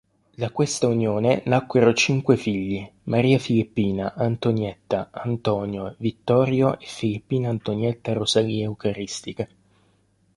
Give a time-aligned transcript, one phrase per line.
[0.35, 9.47] Da questa unione nacquero cinque figli: Maria Filippina, Antonietta, Antonio, Vittorio e Filippina-Antonietta-Rosalia-Eucaristica.